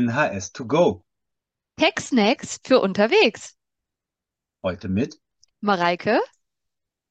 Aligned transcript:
NHS2Go. 0.00 1.02
Tech-Snacks 1.76 2.58
für 2.64 2.80
unterwegs. 2.80 3.54
Heute 4.62 4.88
mit 4.88 5.18
Mareike. 5.60 6.20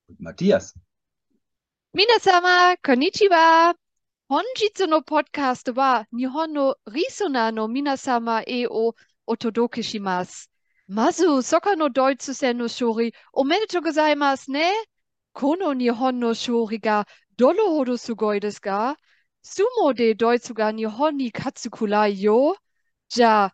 und 0.08 0.20
Matthias. 0.20 0.74
Minasama, 1.94 2.75
konnichiwa. 2.84 3.74
Honjitsu 4.30 4.88
no 4.88 5.02
podcast 5.02 5.75
wa 5.75 6.04
Nihon 6.12 6.54
no 6.54 6.75
Risona 6.88 7.52
no 7.52 7.68
minasama 7.68 8.44
e 8.48 8.68
o 8.68 8.94
otodoke 9.28 9.82
shimasu. 9.84 10.48
Mazu 10.88 11.42
soka 11.44 11.76
no 11.76 11.90
doitsu 11.90 12.34
sen 12.36 12.58
no 12.58 12.66
shori 12.68 13.12
omedetou 13.36 13.82
gozaimasu 13.82 14.50
ne. 14.50 14.71
Kono 15.36 15.74
Nihon 15.74 16.15
no 16.20 16.34
shori 16.34 16.79
ga 16.79 17.04
dolo 17.37 17.70
hodo 17.74 17.98
sugoi 17.98 18.40
desu 18.40 18.62
ga? 18.62 18.96
Sumo 19.43 19.96
de 19.96 20.14
doitsu 20.14 20.54
ga 20.54 20.71
Nihon 20.71 21.15
ni 21.18 21.32
katsukurai 21.32 22.14
yo. 22.21 22.56
Ja, 23.14 23.52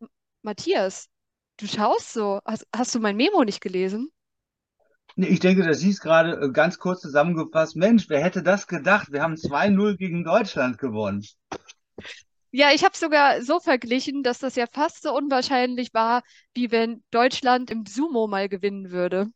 M- 0.00 0.08
Matthias, 0.42 1.08
du 1.58 1.66
schaust 1.68 2.12
so. 2.14 2.40
Hast, 2.46 2.66
hast 2.74 2.94
du 2.94 3.00
mein 3.00 3.16
Memo 3.16 3.44
nicht 3.44 3.60
gelesen? 3.62 4.12
Nee, 5.16 5.28
Ich 5.28 5.40
denke, 5.40 5.62
das 5.66 5.80
hieß 5.80 6.00
gerade 6.00 6.32
äh, 6.40 6.50
ganz 6.52 6.78
kurz 6.78 7.00
zusammengefasst. 7.00 7.76
Mensch, 7.76 8.08
wer 8.10 8.22
hätte 8.22 8.42
das 8.42 8.66
gedacht? 8.66 9.10
Wir 9.12 9.22
haben 9.22 9.36
2-0 9.38 9.96
gegen 9.96 10.22
Deutschland 10.24 10.76
gewonnen. 10.78 11.22
Ja, 12.50 12.70
ich 12.72 12.84
habe 12.84 12.96
sogar 12.96 13.42
so 13.42 13.60
verglichen, 13.60 14.22
dass 14.22 14.38
das 14.38 14.56
ja 14.56 14.66
fast 14.70 15.02
so 15.02 15.14
unwahrscheinlich 15.16 15.94
war, 15.94 16.22
wie 16.54 16.70
wenn 16.70 17.02
Deutschland 17.10 17.70
im 17.70 17.86
Sumo 17.86 18.26
mal 18.26 18.48
gewinnen 18.48 18.90
würde. 18.90 19.30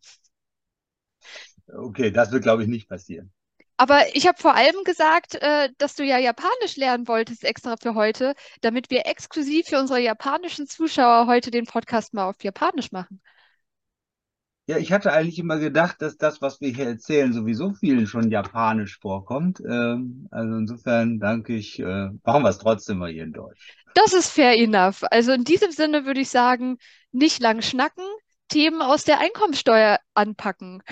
Okay, 1.73 2.11
das 2.11 2.33
wird, 2.33 2.43
glaube 2.43 2.63
ich, 2.65 2.69
nicht 2.69 2.89
passieren. 2.89 3.33
Aber 3.77 4.01
ich 4.15 4.27
habe 4.27 4.39
vor 4.41 4.55
allem 4.55 4.85
gesagt, 4.85 5.35
äh, 5.35 5.69
dass 5.79 5.95
du 5.95 6.05
ja 6.05 6.19
Japanisch 6.19 6.77
lernen 6.77 7.09
wolltest 7.09 7.45
extra 7.45 7.77
für 7.77 7.95
heute, 7.95 8.35
damit 8.63 8.91
wir 8.91 9.07
exklusiv 9.07 9.67
für 9.67 9.79
unsere 9.79 10.01
japanischen 10.01 10.67
Zuschauer 10.67 11.27
heute 11.27 11.51
den 11.51 11.67
Podcast 11.67 12.15
mal 12.15 12.29
auf 12.29 12.43
Japanisch 12.43 12.91
machen. 12.93 13.21
Ja, 14.69 14.79
ich 14.79 14.93
hatte 14.93 15.13
eigentlich 15.13 15.39
immer 15.39 15.59
gedacht, 15.59 16.03
dass 16.03 16.17
das, 16.17 16.43
was 16.43 16.61
wir 16.61 16.71
hier 16.71 16.87
erzählen, 16.87 17.33
sowieso 17.33 17.73
vielen 17.75 18.09
schon 18.09 18.33
japanisch 18.33 18.99
vorkommt. 18.99 19.61
Ähm, 19.61 20.27
also 20.33 20.57
insofern 20.57 21.21
danke 21.21 21.55
ich, 21.55 21.79
äh, 21.79 22.09
machen 22.25 22.43
wir 22.43 22.49
es 22.49 22.59
trotzdem 22.59 22.99
mal 22.99 23.13
hier 23.13 23.23
in 23.23 23.33
Deutsch. 23.33 23.77
Das 23.95 24.13
ist 24.13 24.31
fair 24.31 24.59
enough. 24.59 25.05
Also 25.11 25.33
in 25.33 25.45
diesem 25.45 25.71
Sinne 25.71 26.05
würde 26.05 26.21
ich 26.21 26.31
sagen, 26.31 26.79
nicht 27.13 27.41
lang 27.41 27.63
schnacken, 27.63 28.05
Themen 28.49 28.83
aus 28.83 29.05
der 29.05 29.21
Einkommensteuer 29.21 30.01
anpacken. 30.15 30.83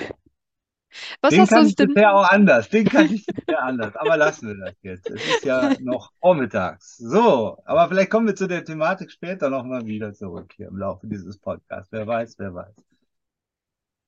Was 1.22 1.34
Den 1.34 1.38
hast 1.38 1.54
du 1.56 1.56
kann 1.56 1.62
uns 1.62 1.74
ich 1.74 1.76
denn? 1.76 1.94
bisher 1.94 2.14
auch 2.14 2.28
anders. 2.30 2.68
Den 2.68 2.86
kann 2.86 3.06
ich 3.12 3.26
bisher 3.26 3.62
anders. 3.62 3.96
Aber 3.96 4.16
lassen 4.16 4.48
wir 4.48 4.56
das 4.66 4.74
jetzt. 4.82 5.10
Es 5.10 5.26
ist 5.26 5.44
ja 5.44 5.74
noch 5.80 6.12
vormittags. 6.20 6.96
So, 6.98 7.58
aber 7.64 7.88
vielleicht 7.88 8.10
kommen 8.10 8.26
wir 8.26 8.36
zu 8.36 8.46
der 8.46 8.64
Thematik 8.64 9.10
später 9.10 9.50
nochmal 9.50 9.86
wieder 9.86 10.12
zurück 10.14 10.52
hier 10.56 10.68
im 10.68 10.76
Laufe 10.78 11.06
dieses 11.08 11.38
Podcasts. 11.38 11.90
Wer 11.92 12.06
weiß, 12.06 12.36
wer 12.38 12.54
weiß. 12.54 12.74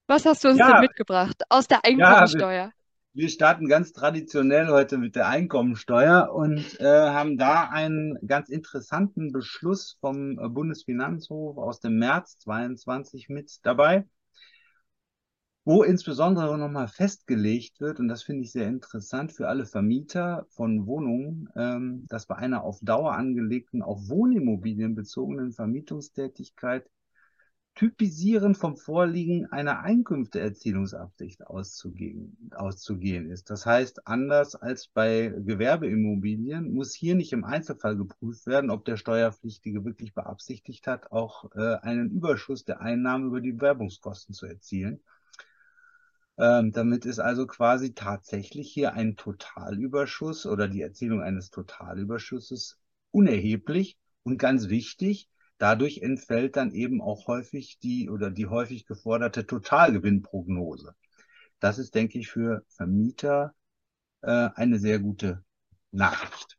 Was 0.09 0.27
hast 0.27 0.43
du 0.43 0.49
uns 0.49 0.65
denn 0.65 0.79
Ja, 0.79 0.81
mitgebracht 0.81 1.45
aus 1.49 1.69
der 1.69 1.85
ja, 1.95 2.29
wir, 2.33 2.49
Einkommensteuer? 2.55 2.73
wir 3.15 3.29
starten 3.31 3.69
ganz 3.69 3.93
traditionell 3.93 4.69
heute 4.69 4.99
mit 4.99 5.17
der 5.17 5.29
Einkommensteuer 5.29 6.33
und 6.35 6.79
äh, 6.81 6.85
haben 6.87 7.39
da 7.39 7.69
einen 7.71 8.19
ganz 8.27 8.49
interessanten 8.51 9.33
Beschluss 9.33 9.99
vom 10.01 10.37
Bundesfinanzhof 10.55 11.59
aus 11.59 11.81
dem 11.81 11.99
März 11.99 12.39
22 12.41 13.29
mit 13.29 13.59
dabei. 13.65 14.07
Wo 15.67 15.83
insbesondere 15.83 16.57
nochmal 16.57 16.87
festgelegt 16.87 17.81
wird, 17.81 17.99
und 17.99 18.07
das 18.07 18.23
finde 18.23 18.45
ich 18.45 18.53
sehr 18.53 18.69
interessant 18.69 19.33
für 19.33 19.49
alle 19.49 19.67
Vermieter 19.67 20.47
von 20.51 20.87
Wohnungen, 20.87 21.49
ähm, 21.57 22.07
dass 22.09 22.27
bei 22.27 22.37
einer 22.37 22.63
auf 22.63 22.79
Dauer 22.83 23.15
angelegten, 23.15 23.83
auf 23.83 24.09
Wohnimmobilien 24.09 24.95
bezogenen 24.95 25.51
Vermietungstätigkeit 25.51 26.89
Typisieren 27.75 28.55
vom 28.55 28.77
Vorliegen 28.77 29.53
einer 29.53 29.81
Einkünfteerzielungsabsicht 29.81 31.47
auszugehen, 31.47 32.51
auszugehen 32.55 33.29
ist. 33.29 33.51
Das 33.51 33.67
heißt, 33.67 34.07
anders 34.07 34.55
als 34.55 34.89
bei 34.89 35.31
Gewerbeimmobilien 35.37 36.73
muss 36.73 36.95
hier 36.95 37.17
nicht 37.17 37.35
im 37.35 37.45
Einzelfall 37.45 37.97
geprüft 37.97 38.47
werden, 38.47 38.71
ob 38.71 38.87
der 38.87 38.97
Steuerpflichtige 38.97 39.85
wirklich 39.85 40.15
beabsichtigt 40.15 40.87
hat, 40.87 41.13
auch 41.13 41.51
äh, 41.55 41.75
einen 41.83 42.13
Überschuss 42.13 42.65
der 42.65 42.81
Einnahmen 42.81 43.27
über 43.27 43.43
die 43.43 43.61
Werbungskosten 43.61 44.33
zu 44.33 44.47
erzielen. 44.47 45.01
Ähm, 46.39 46.73
damit 46.73 47.07
ist 47.07 47.19
also 47.19 47.47
quasi 47.47 47.95
tatsächlich 47.95 48.71
hier 48.73 48.93
ein 48.93 49.17
Totalüberschuss 49.17 50.47
oder 50.47 50.69
die 50.69 50.83
Erzielung 50.83 51.23
eines 51.23 51.51
Totalüberschusses 51.51 52.79
unerheblich 53.11 53.99
und 54.23 54.39
ganz 54.39 54.69
wichtig. 54.69 55.29
Dadurch 55.59 55.99
entfällt 55.99 56.57
dann 56.57 56.73
eben 56.73 57.01
auch 57.01 57.27
häufig 57.29 57.79
die 57.79 58.11
oder 58.11 58.31
die 58.31 58.47
häufig 58.47 58.85
geforderte 58.87 59.47
Totalgewinnprognose. 59.47 60.95
Das 61.61 61.79
ist, 61.79 61.95
denke 61.95 62.19
ich, 62.19 62.29
für 62.29 62.63
Vermieter 62.69 63.55
äh, 64.21 64.51
eine 64.55 64.79
sehr 64.79 64.99
gute 64.99 65.43
Nachricht. 65.91 66.59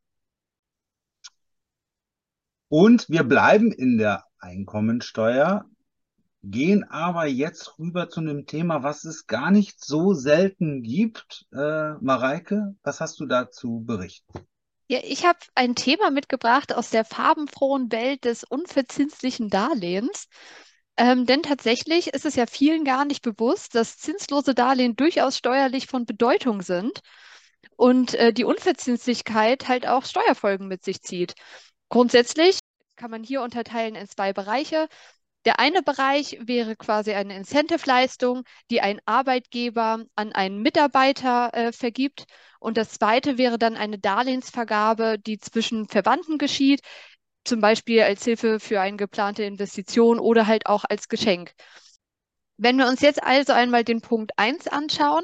Und 2.70 3.08
wir 3.10 3.24
bleiben 3.24 3.72
in 3.72 3.98
der 3.98 4.26
Einkommensteuer, 4.40 5.70
gehen 6.50 6.84
aber 6.84 7.26
jetzt 7.26 7.78
rüber 7.78 8.10
zu 8.10 8.22
einem 8.22 8.46
Thema, 8.46 8.84
was 8.84 9.04
es 9.04 9.28
gar 9.28 9.52
nicht 9.52 9.84
so 9.84 10.14
selten 10.14 10.82
gibt. 10.82 11.46
Äh, 11.52 11.94
Mareike, 12.02 12.76
was 12.84 13.02
hast 13.02 13.20
du 13.20 13.26
da 13.26 13.50
zu 13.50 13.84
berichten? 13.86 14.48
Ja, 14.90 15.00
ich 15.04 15.26
habe 15.26 15.40
ein 15.56 15.76
Thema 15.76 16.12
mitgebracht 16.12 16.74
aus 16.74 16.90
der 16.90 17.04
farbenfrohen 17.04 17.92
Welt 17.92 18.24
des 18.24 18.46
unverzinslichen 18.46 19.50
Darlehens. 19.50 20.28
Ähm, 20.96 21.26
denn 21.26 21.44
tatsächlich 21.44 22.08
ist 22.14 22.26
es 22.26 22.36
ja 22.36 22.46
vielen 22.48 22.84
gar 22.84 23.06
nicht 23.06 23.22
bewusst, 23.22 23.76
dass 23.76 23.98
zinslose 23.98 24.56
Darlehen 24.56 24.96
durchaus 24.96 25.38
steuerlich 25.38 25.88
von 25.88 26.06
Bedeutung 26.06 26.62
sind 26.62 27.02
und 27.76 28.16
äh, 28.16 28.34
die 28.34 28.46
Unverzinslichkeit 28.46 29.68
halt 29.68 29.88
auch 29.88 30.06
Steuerfolgen 30.06 30.68
mit 30.68 30.84
sich 30.84 31.02
zieht. 31.02 31.36
Grundsätzlich 31.90 32.60
kann 32.96 33.12
man 33.12 33.24
hier 33.24 33.42
unterteilen 33.42 33.96
in 33.96 34.08
zwei 34.08 34.34
Bereiche. 34.34 34.88
Der 35.48 35.62
eine 35.62 35.82
Bereich 35.82 36.38
wäre 36.42 36.76
quasi 36.76 37.14
eine 37.14 37.34
Incentive-Leistung, 37.38 38.44
die 38.70 38.82
ein 38.82 39.00
Arbeitgeber 39.06 40.04
an 40.14 40.34
einen 40.34 40.62
Mitarbeiter 40.62 41.54
äh, 41.54 41.72
vergibt. 41.72 42.26
Und 42.60 42.76
das 42.76 42.92
zweite 42.92 43.38
wäre 43.38 43.58
dann 43.58 43.78
eine 43.78 43.98
Darlehensvergabe, 43.98 45.18
die 45.18 45.38
zwischen 45.38 45.88
Verwandten 45.88 46.38
geschieht, 46.38 46.82
zum 47.46 47.62
Beispiel 47.62 48.02
als 48.02 48.26
Hilfe 48.26 48.60
für 48.60 48.82
eine 48.82 48.98
geplante 48.98 49.44
Investition 49.44 50.20
oder 50.20 50.48
halt 50.48 50.66
auch 50.66 50.84
als 50.84 51.08
Geschenk. 51.08 51.54
Wenn 52.58 52.78
wir 52.78 52.88
uns 52.88 53.00
jetzt 53.00 53.24
also 53.24 53.54
einmal 53.54 53.86
den 53.86 54.02
Punkt 54.02 54.34
1 54.36 54.68
anschauen, 54.68 55.24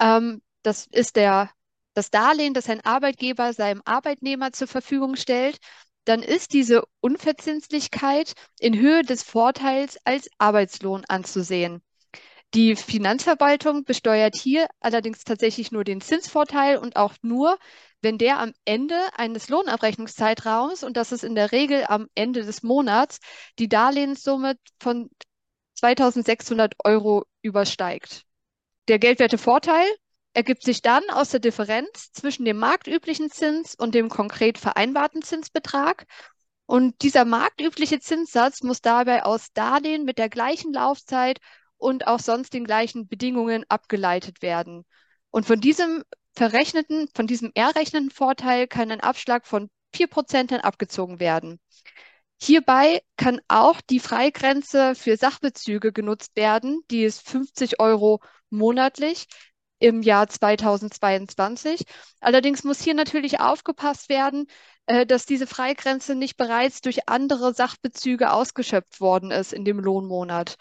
ähm, 0.00 0.40
das 0.62 0.86
ist 0.86 1.16
der, 1.16 1.50
das 1.92 2.10
Darlehen, 2.10 2.54
das 2.54 2.70
ein 2.70 2.80
Arbeitgeber 2.82 3.52
seinem 3.52 3.82
Arbeitnehmer 3.84 4.52
zur 4.52 4.68
Verfügung 4.68 5.16
stellt, 5.16 5.58
dann 6.04 6.22
ist 6.22 6.52
diese 6.52 6.82
Unverzinslichkeit 7.00 8.34
in 8.58 8.78
Höhe 8.78 9.02
des 9.02 9.22
Vorteils 9.22 9.98
als 10.04 10.28
Arbeitslohn 10.38 11.04
anzusehen. 11.08 11.82
Die 12.52 12.74
Finanzverwaltung 12.74 13.84
besteuert 13.84 14.34
hier 14.34 14.66
allerdings 14.80 15.22
tatsächlich 15.22 15.70
nur 15.70 15.84
den 15.84 16.00
Zinsvorteil 16.00 16.78
und 16.78 16.96
auch 16.96 17.14
nur, 17.22 17.56
wenn 18.02 18.18
der 18.18 18.40
am 18.40 18.52
Ende 18.64 18.96
eines 19.16 19.48
Lohnabrechnungszeitraums, 19.48 20.82
und 20.82 20.96
das 20.96 21.12
ist 21.12 21.22
in 21.22 21.36
der 21.36 21.52
Regel 21.52 21.84
am 21.86 22.08
Ende 22.16 22.42
des 22.42 22.64
Monats, 22.64 23.20
die 23.60 23.68
Darlehenssumme 23.68 24.56
von 24.80 25.10
2600 25.74 26.74
Euro 26.84 27.24
übersteigt. 27.42 28.24
Der 28.88 28.98
Geldwertevorteil 28.98 29.86
ergibt 30.32 30.62
sich 30.62 30.82
dann 30.82 31.02
aus 31.10 31.30
der 31.30 31.40
Differenz 31.40 32.12
zwischen 32.12 32.44
dem 32.44 32.58
marktüblichen 32.58 33.30
Zins 33.30 33.74
und 33.74 33.94
dem 33.94 34.08
konkret 34.08 34.58
vereinbarten 34.58 35.22
Zinsbetrag. 35.22 36.06
Und 36.66 37.02
dieser 37.02 37.24
marktübliche 37.24 37.98
Zinssatz 37.98 38.62
muss 38.62 38.80
dabei 38.80 39.24
aus 39.24 39.52
Darlehen 39.52 40.04
mit 40.04 40.18
der 40.18 40.28
gleichen 40.28 40.72
Laufzeit 40.72 41.40
und 41.78 42.06
auch 42.06 42.20
sonst 42.20 42.54
den 42.54 42.64
gleichen 42.64 43.08
Bedingungen 43.08 43.64
abgeleitet 43.68 44.42
werden. 44.42 44.84
Und 45.30 45.46
von 45.46 45.60
diesem 45.60 46.04
verrechneten, 46.34 47.08
von 47.14 47.26
diesem 47.26 47.50
errechneten 47.54 48.10
Vorteil 48.10 48.68
kann 48.68 48.92
ein 48.92 49.00
Abschlag 49.00 49.46
von 49.46 49.68
4% 49.92 50.52
dann 50.52 50.60
abgezogen 50.60 51.18
werden. 51.18 51.58
Hierbei 52.40 53.02
kann 53.16 53.40
auch 53.48 53.80
die 53.80 54.00
Freigrenze 54.00 54.94
für 54.94 55.16
Sachbezüge 55.16 55.92
genutzt 55.92 56.36
werden, 56.36 56.82
die 56.90 57.02
ist 57.02 57.28
50 57.28 57.80
Euro 57.80 58.20
monatlich 58.48 59.26
im 59.80 60.02
Jahr 60.02 60.28
2022. 60.28 61.82
Allerdings 62.20 62.62
muss 62.62 62.80
hier 62.80 62.94
natürlich 62.94 63.40
aufgepasst 63.40 64.08
werden, 64.08 64.46
äh, 64.86 65.04
dass 65.06 65.26
diese 65.26 65.48
Freigrenze 65.48 66.14
nicht 66.14 66.36
bereits 66.36 66.80
durch 66.80 67.08
andere 67.08 67.52
Sachbezüge 67.54 68.32
ausgeschöpft 68.32 69.00
worden 69.00 69.32
ist 69.32 69.52
in 69.52 69.64
dem 69.64 69.80
Lohnmonat. 69.80 70.56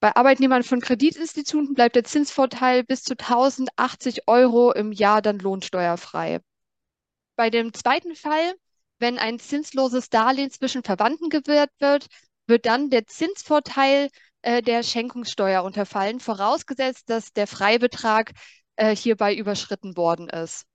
Bei 0.00 0.14
Arbeitnehmern 0.14 0.62
von 0.62 0.80
Kreditinstituten 0.80 1.72
bleibt 1.72 1.96
der 1.96 2.04
Zinsvorteil 2.04 2.84
bis 2.84 3.02
zu 3.02 3.16
1080 3.16 4.28
Euro 4.28 4.72
im 4.72 4.92
Jahr 4.92 5.22
dann 5.22 5.38
lohnsteuerfrei. 5.38 6.40
Bei 7.36 7.48
dem 7.48 7.72
zweiten 7.72 8.14
Fall 8.14 8.54
wenn 8.98 9.18
ein 9.18 9.38
zinsloses 9.38 10.08
Darlehen 10.08 10.50
zwischen 10.50 10.82
Verwandten 10.82 11.28
gewährt 11.28 11.70
wird, 11.78 12.06
wird 12.46 12.66
dann 12.66 12.90
der 12.90 13.06
Zinsvorteil 13.06 14.08
äh, 14.44 14.62
der 14.62 14.82
Schenkungssteuer 14.82 15.62
unterfallen, 15.62 16.20
vorausgesetzt, 16.20 17.08
dass 17.10 17.32
der 17.32 17.46
Freibetrag 17.46 18.32
äh, 18.76 18.94
hierbei 18.94 19.34
überschritten 19.34 19.96
worden 19.96 20.28
ist. 20.28 20.66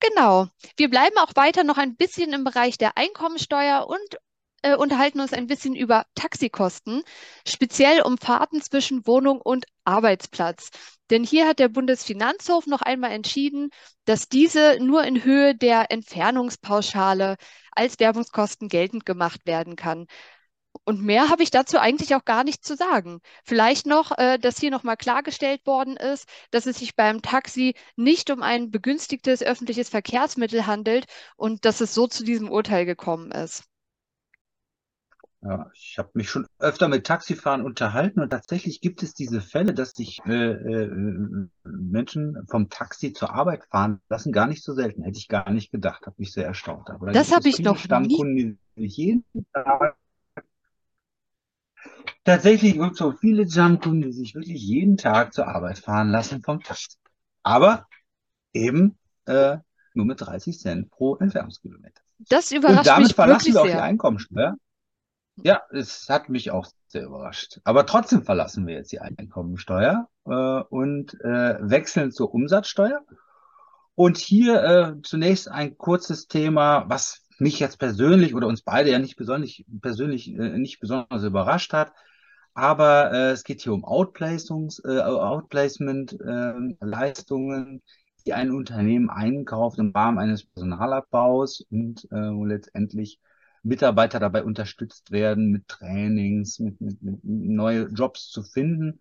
Genau. 0.00 0.48
Wir 0.76 0.90
bleiben 0.90 1.16
auch 1.18 1.32
weiter 1.34 1.64
noch 1.64 1.78
ein 1.78 1.96
bisschen 1.96 2.32
im 2.32 2.44
Bereich 2.44 2.78
der 2.78 2.96
Einkommensteuer 2.96 3.86
und 3.88 4.18
äh, 4.62 4.74
unterhalten 4.76 5.20
uns 5.20 5.32
ein 5.32 5.46
bisschen 5.46 5.74
über 5.74 6.06
Taxikosten, 6.14 7.02
speziell 7.46 8.02
um 8.02 8.18
Fahrten 8.18 8.62
zwischen 8.62 9.06
Wohnung 9.06 9.40
und 9.40 9.66
Arbeitsplatz. 9.84 10.70
Denn 11.10 11.24
hier 11.24 11.46
hat 11.46 11.58
der 11.58 11.68
Bundesfinanzhof 11.68 12.66
noch 12.66 12.82
einmal 12.82 13.12
entschieden, 13.12 13.70
dass 14.06 14.28
diese 14.28 14.78
nur 14.80 15.04
in 15.04 15.24
Höhe 15.24 15.54
der 15.54 15.90
Entfernungspauschale 15.90 17.36
als 17.70 17.98
Werbungskosten 17.98 18.68
geltend 18.68 19.06
gemacht 19.06 19.46
werden 19.46 19.76
kann. 19.76 20.06
Und 20.84 21.02
mehr 21.02 21.28
habe 21.30 21.42
ich 21.42 21.50
dazu 21.50 21.78
eigentlich 21.78 22.14
auch 22.14 22.24
gar 22.24 22.44
nicht 22.44 22.64
zu 22.64 22.76
sagen. 22.76 23.20
Vielleicht 23.44 23.86
noch, 23.86 24.16
äh, 24.18 24.38
dass 24.38 24.58
hier 24.58 24.70
nochmal 24.70 24.96
klargestellt 24.96 25.66
worden 25.66 25.96
ist, 25.96 26.28
dass 26.50 26.66
es 26.66 26.78
sich 26.78 26.96
beim 26.96 27.22
Taxi 27.22 27.74
nicht 27.96 28.30
um 28.30 28.42
ein 28.42 28.70
begünstigtes 28.70 29.42
öffentliches 29.42 29.88
Verkehrsmittel 29.88 30.66
handelt 30.66 31.06
und 31.36 31.64
dass 31.64 31.80
es 31.80 31.94
so 31.94 32.06
zu 32.06 32.24
diesem 32.24 32.50
Urteil 32.50 32.86
gekommen 32.86 33.30
ist. 33.30 33.64
Ja, 35.42 35.70
ich 35.74 35.96
habe 35.98 36.10
mich 36.14 36.28
schon 36.28 36.46
öfter 36.58 36.88
mit 36.88 37.06
Taxifahren 37.06 37.62
unterhalten 37.64 38.20
und 38.20 38.30
tatsächlich 38.30 38.80
gibt 38.80 39.02
es 39.02 39.14
diese 39.14 39.40
Fälle, 39.40 39.74
dass 39.74 39.90
sich 39.90 40.20
äh, 40.26 40.32
äh, 40.32 41.48
Menschen 41.62 42.44
vom 42.48 42.68
Taxi 42.68 43.12
zur 43.12 43.32
Arbeit 43.32 43.64
fahren 43.66 44.00
lassen, 44.08 44.32
gar 44.32 44.48
nicht 44.48 44.64
so 44.64 44.74
selten. 44.74 45.02
Hätte 45.02 45.18
ich 45.18 45.28
gar 45.28 45.50
nicht 45.50 45.70
gedacht, 45.70 46.06
habe 46.06 46.16
mich 46.18 46.32
sehr 46.32 46.46
erstaunt. 46.46 46.90
Aber 46.90 47.12
das 47.12 47.32
habe 47.32 47.48
ich 47.48 47.60
noch 47.60 47.76
Stammkunden, 47.76 48.58
nie. 48.74 48.82
Die 48.82 48.86
jeden 48.86 49.24
Tag 49.52 49.96
Tatsächlich 52.26 52.72
gibt 52.74 52.92
es 52.92 52.98
so 52.98 53.12
viele 53.12 53.44
Jump-Kunden, 53.44 54.02
die 54.02 54.12
sich 54.12 54.34
wirklich 54.34 54.60
jeden 54.60 54.96
Tag 54.96 55.32
zur 55.32 55.46
Arbeit 55.46 55.78
fahren 55.78 56.08
lassen 56.08 56.42
vom 56.42 56.60
Taxi. 56.60 56.96
Aber 57.44 57.86
eben 58.52 58.98
äh, 59.26 59.58
nur 59.94 60.06
mit 60.06 60.20
30 60.20 60.58
Cent 60.58 60.90
pro 60.90 61.14
Entfernungskilometer. 61.16 62.02
Das 62.18 62.50
überrascht 62.50 62.78
Und 62.78 62.86
damit 62.86 63.04
mich 63.04 63.14
verlassen 63.14 63.54
wir 63.54 63.62
auch 63.62 63.66
die 63.66 63.72
Einkommensteuer. 63.74 64.56
Ja, 65.36 65.62
es 65.70 66.08
hat 66.08 66.28
mich 66.28 66.50
auch 66.50 66.66
sehr 66.88 67.04
überrascht. 67.04 67.60
Aber 67.62 67.86
trotzdem 67.86 68.24
verlassen 68.24 68.66
wir 68.66 68.74
jetzt 68.74 68.90
die 68.90 69.00
Einkommensteuer 69.00 70.08
äh, 70.24 70.30
und 70.30 71.14
äh, 71.20 71.58
wechseln 71.60 72.10
zur 72.10 72.34
Umsatzsteuer. 72.34 73.04
Und 73.94 74.16
hier 74.16 74.64
äh, 74.64 75.02
zunächst 75.02 75.48
ein 75.48 75.78
kurzes 75.78 76.26
Thema, 76.26 76.86
was 76.88 77.22
mich 77.38 77.60
jetzt 77.60 77.78
persönlich 77.78 78.34
oder 78.34 78.48
uns 78.48 78.62
beide 78.62 78.90
ja 78.90 78.98
nicht 78.98 79.16
besonders 79.16 79.62
persönlich 79.80 80.28
äh, 80.28 80.58
nicht 80.58 80.80
besonders 80.80 81.22
überrascht 81.22 81.72
hat. 81.72 81.92
Aber 82.56 83.12
äh, 83.12 83.30
es 83.32 83.44
geht 83.44 83.60
hier 83.60 83.74
um 83.74 83.84
Outplacements, 83.84 84.82
äh, 84.82 85.00
Outplacement-Leistungen, 85.00 87.76
äh, 87.76 87.80
die 88.24 88.32
ein 88.32 88.50
Unternehmen 88.50 89.10
einkauft 89.10 89.78
im 89.78 89.90
Rahmen 89.90 90.18
eines 90.18 90.46
Personalabbaus 90.46 91.60
und 91.70 92.06
äh, 92.10 92.32
wo 92.32 92.46
letztendlich 92.46 93.20
Mitarbeiter 93.62 94.20
dabei 94.20 94.42
unterstützt 94.42 95.10
werden, 95.10 95.50
mit 95.50 95.68
Trainings, 95.68 96.58
mit, 96.58 96.80
mit, 96.80 97.02
mit 97.02 97.22
neue 97.24 97.88
Jobs 97.88 98.30
zu 98.30 98.42
finden. 98.42 99.00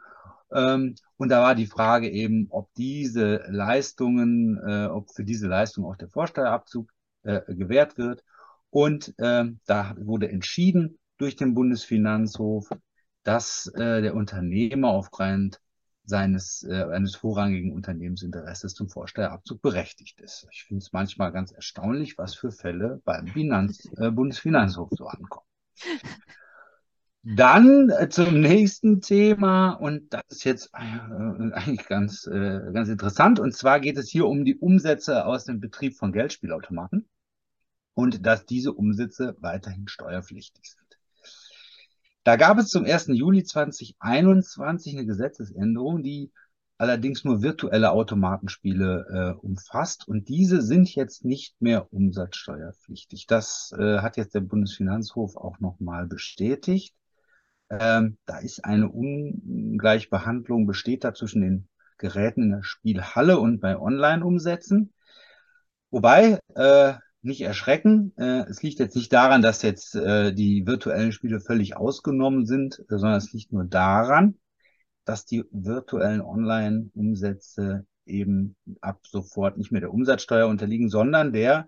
Ähm, 0.53 0.95
und 1.15 1.29
da 1.29 1.41
war 1.41 1.55
die 1.55 1.67
Frage 1.67 2.09
eben, 2.09 2.47
ob 2.49 2.73
diese 2.73 3.45
Leistungen, 3.47 4.59
äh, 4.67 4.87
ob 4.87 5.11
für 5.11 5.23
diese 5.23 5.47
Leistung 5.47 5.85
auch 5.85 5.95
der 5.95 6.09
Vorsteuerabzug 6.09 6.91
äh, 7.23 7.39
gewährt 7.55 7.97
wird. 7.97 8.21
Und 8.69 9.13
äh, 9.17 9.45
da 9.65 9.95
wurde 9.97 10.29
entschieden 10.29 10.99
durch 11.17 11.37
den 11.37 11.53
Bundesfinanzhof, 11.53 12.69
dass 13.25 13.67
äh, 13.75 14.01
der 14.01 14.15
Unternehmer 14.15 14.89
aufgrund 14.89 15.59
seines 16.05 16.63
äh, 16.63 16.83
eines 16.83 17.15
vorrangigen 17.15 17.73
Unternehmensinteresses 17.73 18.75
zum 18.75 18.89
Vorsteuerabzug 18.89 19.61
berechtigt 19.61 20.21
ist. 20.21 20.47
Ich 20.51 20.63
finde 20.63 20.83
es 20.83 20.93
manchmal 20.93 21.31
ganz 21.31 21.51
erstaunlich, 21.51 22.17
was 22.17 22.35
für 22.35 22.51
Fälle 22.51 23.01
beim 23.03 23.27
Finanz, 23.27 23.89
äh, 23.97 24.11
Bundesfinanzhof 24.11 24.89
so 24.91 25.07
ankommen. 25.07 25.47
Dann 27.23 27.89
äh, 27.89 28.07
zum 28.07 28.39
nächsten 28.39 29.01
Thema 29.01 29.71
und 29.71 30.13
das 30.13 30.21
ist 30.29 30.43
jetzt 30.43 30.69
äh, 30.73 30.77
eigentlich 30.77 31.87
ganz, 31.87 32.27
äh, 32.27 32.61
ganz 32.71 32.87
interessant. 32.87 33.39
Und 33.39 33.55
zwar 33.55 33.79
geht 33.79 33.97
es 33.97 34.07
hier 34.07 34.27
um 34.27 34.45
die 34.45 34.59
Umsätze 34.59 35.25
aus 35.25 35.45
dem 35.45 35.59
Betrieb 35.59 35.95
von 35.95 36.13
Geldspielautomaten 36.13 37.09
und 37.95 38.27
dass 38.27 38.45
diese 38.45 38.73
Umsätze 38.73 39.35
weiterhin 39.39 39.87
steuerpflichtig 39.87 40.69
sind. 40.69 40.84
Da 42.25 42.37
gab 42.37 42.57
es 42.57 42.69
zum 42.69 42.85
1. 42.85 43.09
Juli 43.09 43.43
2021 43.43 44.93
eine 44.93 45.05
Gesetzesänderung, 45.05 46.01
die 46.01 46.31
allerdings 46.79 47.23
nur 47.23 47.43
virtuelle 47.43 47.91
Automatenspiele 47.91 49.35
äh, 49.37 49.45
umfasst 49.45 50.07
und 50.07 50.27
diese 50.27 50.63
sind 50.63 50.93
jetzt 50.95 51.23
nicht 51.23 51.61
mehr 51.61 51.93
umsatzsteuerpflichtig. 51.93 53.27
Das 53.27 53.75
äh, 53.77 53.99
hat 53.99 54.17
jetzt 54.17 54.33
der 54.33 54.39
Bundesfinanzhof 54.39 55.37
auch 55.37 55.59
nochmal 55.59 56.07
bestätigt. 56.07 56.95
Ähm, 57.69 58.17
da 58.25 58.39
ist 58.39 58.65
eine 58.65 58.89
Ungleichbehandlung 58.89 60.65
besteht 60.65 61.03
da 61.03 61.13
zwischen 61.13 61.41
den 61.41 61.67
Geräten 61.99 62.41
in 62.41 62.49
der 62.49 62.63
Spielhalle 62.63 63.39
und 63.39 63.59
bei 63.59 63.77
Online-Umsätzen. 63.77 64.93
Wobei 65.91 66.39
äh, 66.55 66.95
nicht 67.25 67.41
erschrecken. 67.41 68.13
Äh, 68.17 68.45
es 68.49 68.63
liegt 68.63 68.79
jetzt 68.79 68.95
nicht 68.95 69.11
daran, 69.11 69.41
dass 69.41 69.61
jetzt 69.61 69.95
äh, 69.95 70.33
die 70.33 70.65
virtuellen 70.65 71.11
Spiele 71.11 71.39
völlig 71.39 71.75
ausgenommen 71.75 72.45
sind, 72.45 72.79
äh, 72.79 72.97
sondern 72.97 73.17
es 73.17 73.33
liegt 73.33 73.51
nur 73.51 73.65
daran, 73.65 74.35
dass 75.05 75.25
die 75.25 75.43
virtuellen 75.51 76.21
Online-Umsätze 76.21 77.85
eben 78.05 78.55
ab 78.81 78.99
sofort 79.07 79.57
nicht 79.57 79.71
mehr 79.71 79.81
der 79.81 79.93
Umsatzsteuer 79.93 80.47
unterliegen, 80.47 80.89
sondern 80.89 81.33
der 81.33 81.67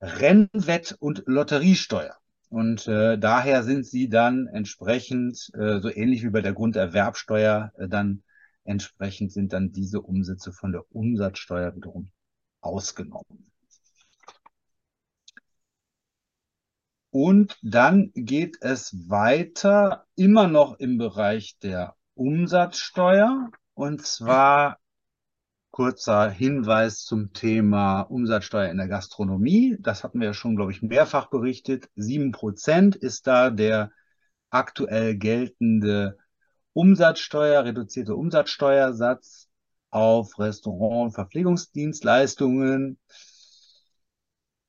Rennwett- 0.00 0.96
und 0.98 1.24
Lotteriesteuer. 1.26 2.16
Und 2.50 2.86
äh, 2.88 3.18
daher 3.18 3.62
sind 3.62 3.84
sie 3.84 4.08
dann 4.08 4.46
entsprechend, 4.46 5.50
äh, 5.54 5.80
so 5.80 5.90
ähnlich 5.90 6.22
wie 6.22 6.30
bei 6.30 6.40
der 6.40 6.54
Grunderwerbsteuer, 6.54 7.72
äh, 7.76 7.88
dann 7.88 8.22
entsprechend 8.64 9.32
sind 9.32 9.52
dann 9.52 9.72
diese 9.72 10.00
Umsätze 10.00 10.52
von 10.52 10.72
der 10.72 10.84
Umsatzsteuer 10.94 11.74
wiederum 11.74 12.10
ausgenommen. 12.60 13.50
Und 17.10 17.58
dann 17.62 18.10
geht 18.14 18.58
es 18.60 19.08
weiter, 19.08 20.06
immer 20.14 20.46
noch 20.46 20.78
im 20.78 20.98
Bereich 20.98 21.58
der 21.62 21.94
Umsatzsteuer. 22.14 23.50
Und 23.74 24.04
zwar 24.04 24.78
kurzer 25.70 26.30
Hinweis 26.30 27.04
zum 27.04 27.32
Thema 27.32 28.02
Umsatzsteuer 28.02 28.70
in 28.70 28.78
der 28.78 28.88
Gastronomie. 28.88 29.76
Das 29.80 30.02
hatten 30.02 30.20
wir 30.20 30.28
ja 30.28 30.34
schon, 30.34 30.56
glaube 30.56 30.72
ich, 30.72 30.82
mehrfach 30.82 31.30
berichtet. 31.30 31.88
Sieben 31.94 32.32
Prozent 32.32 32.96
ist 32.96 33.26
da 33.26 33.50
der 33.50 33.92
aktuell 34.50 35.16
geltende 35.16 36.18
Umsatzsteuer, 36.72 37.64
reduzierte 37.64 38.16
Umsatzsteuersatz 38.16 39.48
auf 39.90 40.38
Restaurant- 40.38 41.06
und 41.06 41.12
Verpflegungsdienstleistungen. 41.12 42.98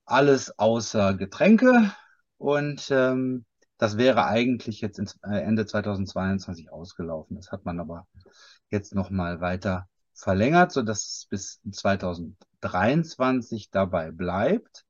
Alles 0.05 0.57
außer 0.57 1.15
Getränke. 1.15 1.91
Und 2.39 2.89
ähm, 2.89 3.45
das 3.77 3.97
wäre 3.97 4.25
eigentlich 4.25 4.81
jetzt 4.81 4.97
ins, 4.97 5.19
äh, 5.23 5.41
Ende 5.41 5.65
2022 5.65 6.71
ausgelaufen. 6.71 7.35
Das 7.35 7.51
hat 7.51 7.65
man 7.65 7.79
aber 7.79 8.07
jetzt 8.71 8.95
nochmal 8.95 9.41
weiter 9.41 9.87
verlängert, 10.13 10.71
so 10.71 10.81
dass 10.81 11.05
es 11.05 11.27
bis 11.29 11.61
2023 11.69 13.69
dabei 13.71 14.11
bleibt. 14.11 14.85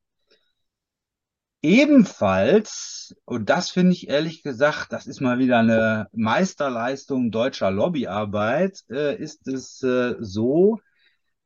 Ebenfalls, 1.62 3.16
und 3.26 3.50
das 3.50 3.70
finde 3.70 3.92
ich 3.92 4.08
ehrlich 4.08 4.44
gesagt, 4.44 4.94
das 4.94 5.08
ist 5.08 5.20
mal 5.20 5.40
wieder 5.40 5.60
eine 5.60 6.08
Meisterleistung 6.14 7.32
deutscher 7.32 7.70
Lobbyarbeit, 7.70 8.86
äh, 8.90 9.18
ist 9.18 9.46
es 9.48 9.84
äh, 9.84 10.16
so, 10.20 10.80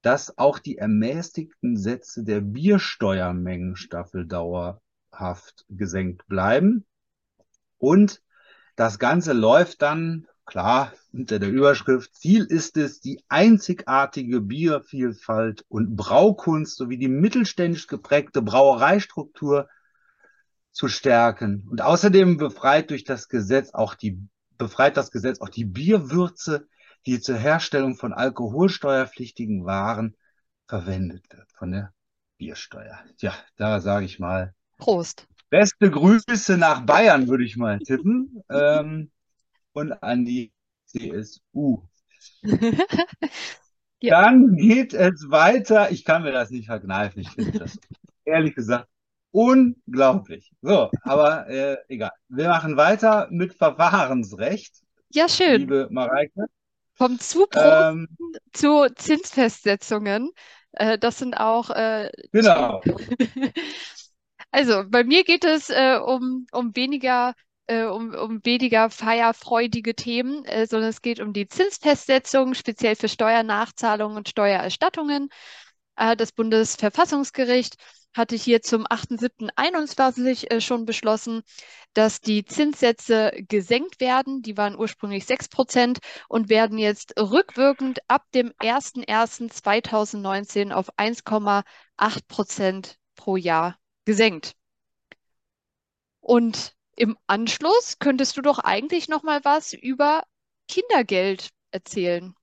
dass 0.03 0.37
auch 0.37 0.59
die 0.59 0.77
ermäßigten 0.77 1.77
Sätze 1.77 2.23
der 2.23 2.41
Biersteuermengenstaffeldauer 2.41 4.82
haft 5.13 5.65
gesenkt 5.69 6.27
bleiben. 6.27 6.85
Und 7.77 8.21
das 8.75 8.99
Ganze 8.99 9.33
läuft 9.33 9.81
dann, 9.81 10.27
klar, 10.45 10.93
unter 11.11 11.39
der 11.39 11.49
Überschrift, 11.49 12.15
Ziel 12.15 12.43
ist 12.45 12.75
es, 12.77 12.99
die 12.99 13.23
einzigartige 13.29 14.41
Biervielfalt 14.41 15.63
und 15.69 15.95
Braukunst 15.95 16.77
sowie 16.77 16.97
die 16.97 17.07
mittelständisch 17.07 17.87
geprägte 17.87 18.41
Brauereistruktur 18.41 19.69
zu 20.71 20.87
stärken. 20.87 21.67
Und 21.69 21.81
außerdem 21.81 22.37
befreit 22.37 22.89
durch 22.89 23.03
das 23.03 23.29
Gesetz 23.29 23.73
auch 23.73 23.93
die, 23.93 24.19
befreit 24.57 24.97
das 24.97 25.11
Gesetz 25.11 25.39
auch 25.39 25.49
die 25.49 25.65
Bierwürze, 25.65 26.67
die 27.05 27.19
zur 27.19 27.37
Herstellung 27.37 27.95
von 27.95 28.13
alkoholsteuerpflichtigen 28.13 29.65
Waren 29.65 30.15
verwendet 30.67 31.25
wird, 31.31 31.51
von 31.51 31.71
der 31.71 31.93
Biersteuer. 32.37 32.99
Ja, 33.19 33.33
da 33.57 33.79
sage 33.81 34.05
ich 34.05 34.19
mal. 34.19 34.55
Prost. 34.77 35.27
Beste 35.49 35.91
Grüße 35.91 36.57
nach 36.57 36.81
Bayern, 36.85 37.27
würde 37.27 37.43
ich 37.43 37.57
mal 37.57 37.79
tippen. 37.79 38.43
Ähm, 38.49 39.11
und 39.73 39.91
an 40.03 40.25
die 40.25 40.51
CSU. 40.85 41.83
ja. 44.01 44.21
Dann 44.21 44.55
geht 44.55 44.93
es 44.93 45.29
weiter. 45.29 45.91
Ich 45.91 46.05
kann 46.05 46.23
mir 46.23 46.31
das 46.31 46.49
nicht 46.49 46.67
verkneifen. 46.67 47.21
Ich 47.21 47.29
finde 47.29 47.59
das 47.59 47.79
ehrlich 48.25 48.55
gesagt 48.55 48.87
unglaublich. 49.31 50.51
So, 50.61 50.89
aber 51.01 51.49
äh, 51.49 51.77
egal. 51.87 52.11
Wir 52.29 52.49
machen 52.49 52.77
weiter 52.77 53.27
mit 53.31 53.53
Verfahrensrecht. 53.53 54.75
Ja, 55.09 55.27
schön. 55.27 55.61
Liebe 55.61 55.87
Mareike. 55.91 56.45
Vom 56.93 57.19
Zubrot 57.19 57.55
ähm, 57.55 58.07
zu 58.53 58.87
Zinsfestsetzungen. 58.95 60.31
Äh, 60.73 60.99
das 60.99 61.17
sind 61.17 61.35
auch. 61.35 61.71
Äh, 61.71 62.11
genau. 62.31 62.81
also 64.53 64.83
bei 64.87 65.03
mir 65.03 65.23
geht 65.23 65.45
es 65.45 65.69
äh, 65.69 65.97
um, 66.03 66.45
um 66.51 66.75
weniger. 66.75 67.33
Äh, 67.65 67.85
um, 67.85 68.13
um 68.13 68.43
weniger 68.43 68.89
feierfreudige 68.89 69.95
Themen, 69.95 70.43
äh, 70.43 70.67
sondern 70.67 70.89
es 70.89 71.01
geht 71.01 71.21
um 71.21 71.31
die 71.31 71.47
Zinsfestsetzung, 71.47 72.55
speziell 72.55 72.97
für 72.97 73.07
Steuernachzahlungen 73.07 74.17
und 74.17 74.27
Steuererstattungen. 74.27 75.29
das 75.95 76.33
Bundesverfassungsgericht 76.33 77.77
hatte 78.13 78.35
hier 78.35 78.61
zum 78.61 78.85
8.7.21 78.85 80.51
äh, 80.51 80.61
schon 80.61 80.85
beschlossen, 80.85 81.41
dass 81.93 82.21
die 82.21 82.45
Zinssätze 82.45 83.31
gesenkt 83.47 83.99
werden. 83.99 84.41
Die 84.41 84.55
waren 84.57 84.77
ursprünglich 84.77 85.25
6 85.25 85.49
Prozent 85.49 85.99
und 86.27 86.49
werden 86.49 86.77
jetzt 86.77 87.19
rückwirkend 87.19 87.99
ab 88.07 88.25
dem 88.33 88.51
01.01.2019 88.61 90.71
auf 90.71 90.93
1,8 90.97 91.63
Prozent 92.27 92.97
pro 93.15 93.35
Jahr 93.35 93.77
gesenkt. 94.05 94.55
Und 96.19 96.75
im 96.95 97.17
Anschluss 97.27 97.97
könntest 97.99 98.37
du 98.37 98.41
doch 98.41 98.59
eigentlich 98.59 99.09
noch 99.09 99.23
mal 99.23 99.43
was 99.43 99.73
über 99.73 100.23
Kindergeld 100.67 101.49
erzählen. 101.71 102.35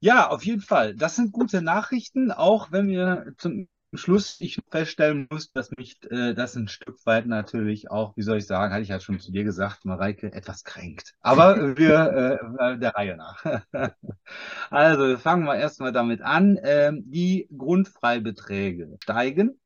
Ja, 0.00 0.28
auf 0.28 0.44
jeden 0.44 0.60
Fall. 0.60 0.94
Das 0.94 1.16
sind 1.16 1.32
gute 1.32 1.62
Nachrichten, 1.62 2.30
auch 2.30 2.70
wenn 2.70 2.88
wir 2.88 3.32
zum 3.38 3.68
Schluss 3.94 4.40
ich 4.40 4.60
feststellen 4.70 5.26
muss, 5.30 5.52
dass 5.52 5.70
mich 5.70 5.98
äh, 6.10 6.34
das 6.34 6.54
ein 6.56 6.68
Stück 6.68 7.04
weit 7.06 7.26
natürlich 7.26 7.90
auch, 7.90 8.16
wie 8.16 8.22
soll 8.22 8.38
ich 8.38 8.46
sagen, 8.46 8.72
hatte 8.72 8.82
ich 8.82 8.90
ja 8.90 9.00
schon 9.00 9.20
zu 9.20 9.32
dir 9.32 9.44
gesagt, 9.44 9.84
Mareike, 9.84 10.32
etwas 10.32 10.64
kränkt. 10.64 11.14
Aber 11.20 11.56
wir 11.78 12.40
äh, 12.58 12.78
der 12.78 12.94
Reihe 12.94 13.16
nach. 13.16 13.44
also 14.70 15.16
fangen 15.16 15.44
wir 15.44 15.56
erstmal 15.56 15.92
damit 15.92 16.20
an. 16.20 16.58
Ähm, 16.62 17.04
die 17.06 17.48
Grundfreibeträge 17.56 18.96
steigen 19.02 19.58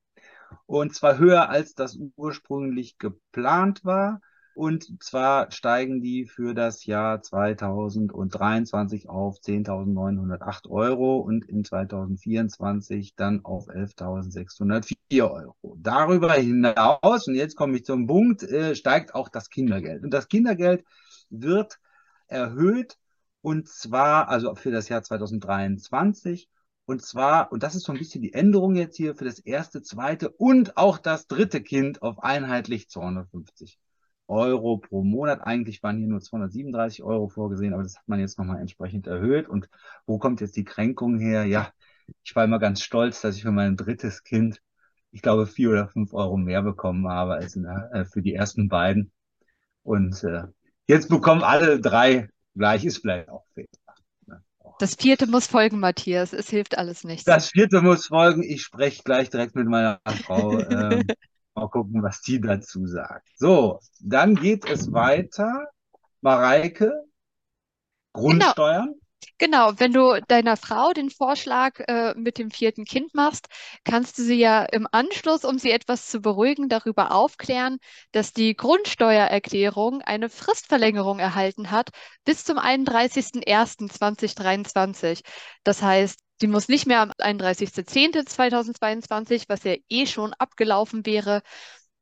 und 0.71 0.95
zwar 0.95 1.19
höher 1.19 1.49
als 1.51 1.75
das 1.75 1.99
ursprünglich 2.17 2.97
geplant 2.99 3.85
war. 3.85 4.21
Und 4.55 5.03
zwar 5.03 5.51
steigen 5.51 6.01
die 6.01 6.27
für 6.27 6.55
das 6.55 6.87
Jahr 6.87 7.23
2023 7.23 9.09
auf 9.09 9.39
10.908 9.39 10.71
Euro 10.71 11.19
und 11.19 11.45
in 11.49 11.65
2024 11.65 13.17
dann 13.17 13.45
auf 13.45 13.69
11.604 13.69 15.29
Euro. 15.29 15.77
Darüber 15.77 16.35
hinaus, 16.35 17.27
und 17.27 17.35
jetzt 17.35 17.57
komme 17.57 17.77
ich 17.77 17.85
zum 17.85 18.07
Punkt, 18.07 18.45
äh, 18.45 18.77
steigt 18.77 19.15
auch 19.17 19.29
das 19.29 19.51
Kindergeld. 19.51 20.05
Und 20.05 20.15
das 20.15 20.29
Kindergeld 20.29 20.85
wird 21.31 21.81
erhöht 22.29 22.97
und 23.43 23.67
zwar, 23.67 24.29
also 24.29 24.55
für 24.55 24.71
das 24.71 24.89
Jahr 24.89 25.03
2023 25.03 26.49
und 26.91 27.03
zwar, 27.03 27.53
und 27.53 27.63
das 27.63 27.77
ist 27.77 27.85
so 27.85 27.93
ein 27.93 27.99
bisschen 27.99 28.21
die 28.21 28.33
Änderung 28.33 28.75
jetzt 28.75 28.97
hier 28.97 29.15
für 29.15 29.25
das 29.25 29.39
erste, 29.39 29.81
zweite 29.81 30.29
und 30.29 30.77
auch 30.77 30.99
das 30.99 31.29
dritte 31.29 31.63
Kind 31.63 32.03
auf 32.03 32.21
einheitlich 32.25 32.89
250 32.89 33.79
Euro 34.27 34.79
pro 34.79 35.05
Monat. 35.05 35.41
Eigentlich 35.41 35.85
waren 35.85 35.99
hier 35.99 36.09
nur 36.09 36.21
237 36.21 37.05
Euro 37.05 37.29
vorgesehen, 37.29 37.75
aber 37.75 37.85
das 37.85 37.97
hat 37.97 38.09
man 38.09 38.19
jetzt 38.19 38.39
nochmal 38.39 38.61
entsprechend 38.61 39.07
erhöht. 39.07 39.49
Und 39.49 39.69
wo 40.05 40.19
kommt 40.19 40.41
jetzt 40.41 40.57
die 40.57 40.65
Kränkung 40.65 41.21
her? 41.21 41.45
Ja, 41.45 41.73
ich 42.25 42.35
war 42.35 42.43
immer 42.43 42.59
ganz 42.59 42.83
stolz, 42.83 43.21
dass 43.21 43.37
ich 43.37 43.43
für 43.43 43.53
mein 43.53 43.77
drittes 43.77 44.25
Kind, 44.25 44.61
ich 45.13 45.23
glaube, 45.23 45.47
vier 45.47 45.71
oder 45.71 45.87
fünf 45.87 46.13
Euro 46.13 46.37
mehr 46.37 46.63
bekommen 46.63 47.09
habe 47.09 47.35
als 47.35 47.53
der, 47.53 47.91
äh, 47.93 48.05
für 48.05 48.21
die 48.21 48.35
ersten 48.35 48.69
beiden. 48.69 49.13
Und 49.85 50.25
äh, 50.25 50.43
jetzt 50.89 51.09
bekommen 51.09 51.45
alle 51.45 51.79
drei 51.81 52.31
gleich, 52.57 52.85
ist 52.85 52.99
vielleicht 52.99 53.29
auch 53.29 53.45
fair. 53.55 53.67
Das 54.81 54.95
vierte 54.95 55.27
muss 55.27 55.47
folgen, 55.47 55.79
Matthias. 55.79 56.33
Es 56.33 56.49
hilft 56.49 56.79
alles 56.79 57.05
nichts. 57.05 57.25
Das 57.25 57.51
vierte 57.51 57.83
muss 57.83 58.07
folgen. 58.07 58.43
Ich 58.43 58.63
spreche 58.63 59.03
gleich 59.03 59.31
direkt 59.31 59.55
mit 59.55 59.69
meiner 59.69 60.01
Frau. 60.25 60.59
ähm, 60.71 61.07
Mal 61.55 61.69
gucken, 61.69 62.03
was 62.03 62.23
die 62.23 62.41
dazu 62.41 62.87
sagt. 62.87 63.29
So, 63.35 63.81
dann 64.01 64.37
geht 64.37 64.69
es 64.69 64.93
weiter. 64.93 65.67
Mareike, 66.21 66.93
Grundsteuern. 68.13 68.87
Genau. 68.87 68.99
Genau, 69.39 69.73
wenn 69.79 69.93
du 69.93 70.21
deiner 70.29 70.57
Frau 70.57 70.93
den 70.93 71.11
Vorschlag 71.11 71.81
äh, 71.89 72.15
mit 72.15 72.39
dem 72.39 72.51
vierten 72.51 72.85
Kind 72.85 73.15
machst, 73.15 73.47
kannst 73.85 74.19
du 74.19 74.23
sie 74.23 74.37
ja 74.37 74.65
im 74.65 74.87
Anschluss, 74.93 75.45
um 75.45 75.59
sie 75.59 75.71
etwas 75.71 76.09
zu 76.09 76.21
beruhigen, 76.21 76.69
darüber 76.69 77.13
aufklären, 77.13 77.79
dass 78.13 78.33
die 78.33 78.55
Grundsteuererklärung 78.55 80.03
eine 80.03 80.29
Fristverlängerung 80.29 81.19
erhalten 81.19 81.71
hat 81.71 81.91
bis 82.25 82.45
zum 82.45 82.59
31.01.2023. 82.59 85.23
Das 85.65 85.83
heißt, 85.83 86.19
die 86.43 86.47
muss 86.47 86.69
nicht 86.69 86.87
mehr 86.87 87.01
am 87.01 87.11
31.10.2022, 87.19 89.45
was 89.49 89.65
ja 89.65 89.75
eh 89.89 90.07
schon 90.07 90.33
abgelaufen 90.35 91.05
wäre, 91.07 91.43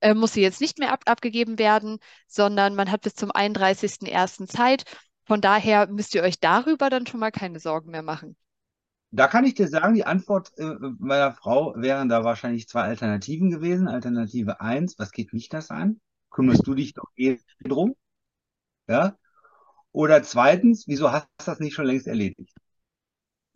äh, 0.00 0.14
muss 0.14 0.32
sie 0.32 0.42
jetzt 0.42 0.60
nicht 0.60 0.78
mehr 0.78 0.92
ab 0.92 1.02
abgegeben 1.06 1.58
werden, 1.58 1.98
sondern 2.26 2.75
man 2.75 2.90
hat 2.90 3.02
bis 3.02 3.14
zum 3.14 3.30
31.01. 3.32 4.46
Zeit. 4.46 4.84
Von 5.28 5.42
daher 5.42 5.88
müsst 5.88 6.14
ihr 6.14 6.23
euch 6.23 6.40
darüber 6.40 6.88
dann 6.88 7.06
schon 7.06 7.20
mal 7.20 7.30
keine 7.30 7.61
Sorgen 7.61 7.90
mehr 7.90 8.02
machen. 8.02 8.35
Da 9.11 9.28
kann 9.28 9.44
ich 9.44 9.52
dir 9.52 9.68
sagen, 9.68 9.92
die 9.94 10.06
Antwort 10.06 10.52
äh, 10.56 10.75
meiner 10.99 11.35
Frau 11.35 11.75
wären 11.76 12.08
da 12.08 12.25
wahrscheinlich 12.25 12.66
zwei 12.66 12.85
Alternativen 12.85 13.50
gewesen. 13.50 13.88
Alternative 13.88 14.62
1, 14.62 14.99
was 14.99 15.12
geht 15.12 15.35
mich 15.35 15.50
das 15.50 15.70
an? 15.70 16.00
Kümmerst 16.30 16.66
du 16.66 16.75
dich 16.75 16.94
doch 16.94 17.11
eh 17.14 17.38
drum? 17.62 17.94
Ja? 18.87 19.18
Oder 19.92 20.23
zweitens, 20.23 20.88
wieso 20.88 21.12
hast 21.12 21.28
du 21.38 21.44
das 21.44 21.61
nicht 21.61 21.75
schon 21.75 21.87
längst 21.87 22.06
erledigt? 22.06 22.54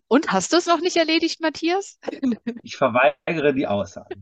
Und 0.09 0.31
hast 0.31 0.52
du 0.52 0.59
es 0.59 0.67
noch 0.67 0.81
nicht 0.81 0.97
erledigt, 0.97 1.41
Matthias? 1.41 1.99
Ich 2.62 2.76
verweigere 2.76 3.55
die 3.55 3.67
Aussage. 3.67 4.14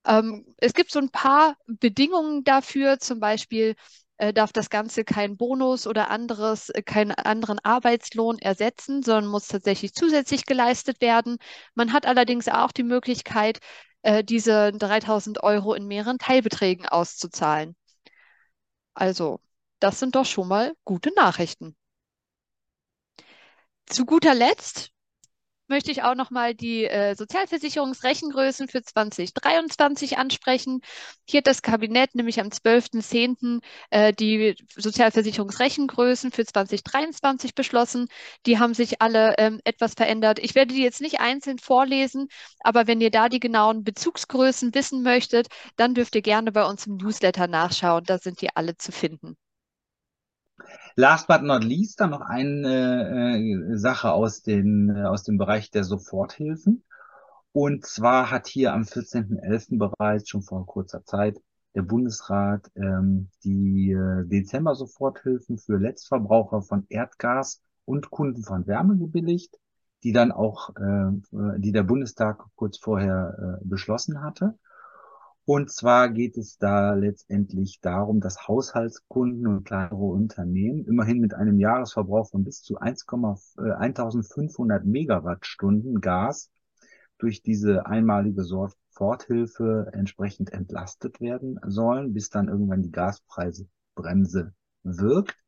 Ähm, 0.07 0.55
es 0.59 0.75
gibt 0.75 0.91
so 0.93 0.99
ein 0.99 1.11
paar 1.11 1.57
Bedingungen 1.67 2.45
dafür, 2.45 2.99
zum 2.99 3.21
Beispiel 3.21 3.75
äh, 4.19 4.33
darf 4.33 4.53
das 4.53 4.71
Ganze 4.71 5.05
keinen 5.05 5.37
Bonus 5.37 5.87
oder 5.87 6.11
anderes, 6.11 6.71
äh, 6.71 6.83
keinen 6.83 7.13
anderen 7.13 7.59
Arbeitslohn 7.63 8.39
ersetzen, 8.39 9.03
sondern 9.03 9.31
muss 9.31 9.49
tatsächlich 9.49 9.95
zusätzlich 9.95 10.45
geleistet 10.47 11.01
werden. 11.01 11.39
Man 11.75 11.93
hat 11.93 12.07
allerdings 12.07 12.49
auch 12.49 12.73
die 12.73 12.83
Möglichkeit, 12.85 13.59
äh, 14.03 14.25
diese 14.25 14.73
3000 14.73 15.43
Euro 15.43 15.75
in 15.75 15.87
mehreren 15.87 16.19
Teilbeträgen 16.19 16.87
auszuzahlen. 16.87 17.77
Also, 18.95 19.41
das 19.81 19.99
sind 19.99 20.15
doch 20.15 20.27
schon 20.27 20.49
mal 20.49 20.75
gute 20.85 21.11
Nachrichten. 21.15 21.75
Zu 23.89 24.05
guter 24.05 24.35
Letzt 24.35 24.91
möchte 25.69 25.91
ich 25.91 26.03
auch 26.03 26.15
nochmal 26.15 26.55
die 26.55 26.85
äh, 26.85 27.15
Sozialversicherungsrechengrößen 27.15 28.69
für 28.69 28.83
2023 28.83 30.19
ansprechen. 30.19 30.81
Hier 31.27 31.39
hat 31.39 31.47
das 31.47 31.63
Kabinett 31.63 32.15
nämlich 32.15 32.41
am 32.41 32.49
12.10. 32.49 33.61
Äh, 33.91 34.13
die 34.13 34.57
Sozialversicherungsrechengrößen 34.77 36.33
für 36.33 36.45
2023 36.45 37.55
beschlossen. 37.55 38.09
Die 38.47 38.59
haben 38.59 38.75
sich 38.75 39.01
alle 39.01 39.35
ähm, 39.39 39.61
etwas 39.65 39.95
verändert. 39.95 40.39
Ich 40.39 40.55
werde 40.55 40.75
die 40.75 40.83
jetzt 40.83 41.01
nicht 41.01 41.21
einzeln 41.21 41.59
vorlesen, 41.59 42.29
aber 42.61 42.87
wenn 42.87 43.01
ihr 43.01 43.11
da 43.11 43.29
die 43.29 43.41
genauen 43.41 43.85
Bezugsgrößen 43.85 44.75
wissen 44.75 45.03
möchtet, 45.03 45.49
dann 45.77 45.95
dürft 45.95 46.15
ihr 46.15 46.23
gerne 46.23 46.53
bei 46.53 46.65
uns 46.65 46.87
im 46.87 46.97
Newsletter 46.97 47.47
nachschauen. 47.47 48.05
Da 48.05 48.19
sind 48.19 48.41
die 48.43 48.55
alle 48.55 48.77
zu 48.77 48.93
finden. 48.93 49.37
Last 50.99 51.29
but 51.29 51.45
not 51.45 51.63
least 51.63 52.01
dann 52.01 52.11
noch 52.11 52.23
eine 52.23 53.39
äh, 53.39 53.77
Sache 53.79 54.11
aus, 54.11 54.43
den, 54.43 54.91
äh, 54.91 55.05
aus 55.05 55.23
dem 55.23 55.39
Bereich 55.39 55.71
der 55.71 55.85
Soforthilfen. 55.85 56.83
Und 57.53 57.87
zwar 57.87 58.33
hat 58.33 58.49
hier 58.49 58.73
am 58.73 58.83
14.11. 58.83 59.79
bereits 59.79 60.29
schon 60.29 60.43
vor 60.43 60.67
kurzer 60.67 61.05
Zeit 61.05 61.41
der 61.77 61.83
Bundesrat 61.83 62.69
ähm, 62.75 63.29
die 63.45 63.93
äh, 63.93 64.25
Dezember-Soforthilfen 64.27 65.59
für 65.59 65.77
Letztverbraucher 65.77 66.63
von 66.63 66.85
Erdgas 66.89 67.63
und 67.85 68.11
Kunden 68.11 68.43
von 68.43 68.67
Wärme 68.67 68.97
gebilligt, 68.97 69.57
die 70.03 70.11
dann 70.11 70.33
auch, 70.33 70.71
äh, 70.75 71.13
die 71.59 71.71
der 71.71 71.85
Bundestag 71.85 72.45
kurz 72.57 72.77
vorher 72.77 73.61
äh, 73.61 73.65
beschlossen 73.65 74.21
hatte. 74.21 74.59
Und 75.49 75.71
zwar 75.71 76.11
geht 76.11 76.37
es 76.37 76.59
da 76.59 76.93
letztendlich 76.93 77.81
darum, 77.81 78.21
dass 78.21 78.47
Haushaltskunden 78.49 79.47
und 79.47 79.65
kleinere 79.65 79.97
Unternehmen 79.97 80.85
immerhin 80.85 81.21
mit 81.21 81.33
einem 81.33 81.59
Jahresverbrauch 81.59 82.29
von 82.29 82.45
bis 82.45 82.61
zu 82.61 82.77
1, 82.77 83.07
äh, 83.57 83.71
1500 83.71 84.85
Megawattstunden 84.85 86.03
Gas 86.03 86.51
durch 87.17 87.41
diese 87.41 87.87
einmalige 87.87 88.45
Soforthilfe 88.45 89.89
entsprechend 89.95 90.53
entlastet 90.53 91.19
werden 91.19 91.59
sollen, 91.65 92.13
bis 92.13 92.29
dann 92.29 92.49
irgendwann 92.49 92.83
die 92.83 92.93
Gaspreisbremse 92.93 94.53
wirkt. 94.83 95.39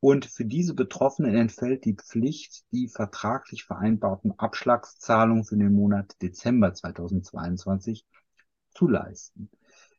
Und 0.00 0.24
für 0.24 0.46
diese 0.46 0.72
Betroffenen 0.72 1.34
entfällt 1.34 1.84
die 1.84 1.96
Pflicht, 1.96 2.64
die 2.72 2.88
vertraglich 2.88 3.64
vereinbarten 3.64 4.32
Abschlagszahlungen 4.38 5.44
für 5.44 5.58
den 5.58 5.74
Monat 5.74 6.16
Dezember 6.22 6.72
2022 6.72 8.06
zu 8.74 8.88
leisten. 8.88 9.50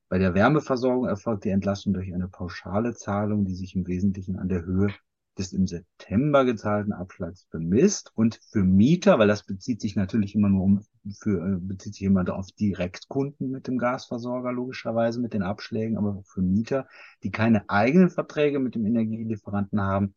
Bei 0.09 0.19
der 0.19 0.35
Wärmeversorgung 0.35 1.07
erfolgt 1.07 1.45
die 1.45 1.49
Entlastung 1.49 1.93
durch 1.93 2.13
eine 2.13 2.27
pauschale 2.27 2.93
Zahlung, 2.93 3.45
die 3.45 3.55
sich 3.55 3.75
im 3.75 3.87
Wesentlichen 3.87 4.37
an 4.37 4.47
der 4.47 4.63
Höhe 4.63 4.93
des 5.37 5.53
im 5.53 5.65
September 5.65 6.45
gezahlten 6.45 6.93
Abschlags 6.93 7.45
bemisst 7.45 8.11
und 8.15 8.39
für 8.51 8.63
Mieter, 8.63 9.17
weil 9.17 9.27
das 9.27 9.43
bezieht 9.43 9.81
sich 9.81 9.95
natürlich 9.95 10.35
immer 10.35 10.49
nur 10.49 10.63
um, 10.63 10.81
für, 11.19 11.55
äh, 11.55 11.57
bezieht 11.59 11.95
sich 11.95 12.03
immer 12.03 12.31
auf 12.31 12.51
Direktkunden 12.51 13.49
mit 13.49 13.67
dem 13.67 13.77
Gasversorger 13.77 14.51
logischerweise 14.51 15.19
mit 15.19 15.33
den 15.33 15.41
Abschlägen, 15.41 15.97
aber 15.97 16.21
für 16.25 16.41
Mieter, 16.41 16.87
die 17.23 17.31
keine 17.31 17.67
eigenen 17.69 18.09
Verträge 18.09 18.59
mit 18.59 18.75
dem 18.75 18.85
Energielieferanten 18.85 19.81
haben, 19.81 20.13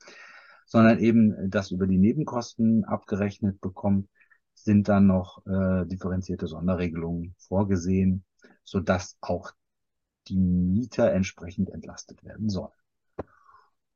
sondern 0.66 0.98
eben 0.98 1.50
das 1.50 1.70
über 1.70 1.86
die 1.86 1.98
Nebenkosten 1.98 2.84
abgerechnet 2.84 3.60
bekommen, 3.60 4.08
sind 4.54 4.88
dann 4.88 5.06
noch 5.06 5.46
äh, 5.46 5.86
differenzierte 5.86 6.46
Sonderregelungen 6.46 7.34
vorgesehen, 7.38 8.24
so 8.66 8.80
dass 8.80 9.16
auch 9.20 9.52
die 10.28 10.36
Mieter 10.36 11.12
entsprechend 11.12 11.70
entlastet 11.70 12.22
werden 12.24 12.50
sollen. 12.50 12.72